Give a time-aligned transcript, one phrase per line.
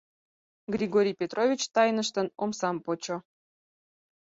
[0.73, 3.17] Григорий Петрович, тайныштын, омсам почо.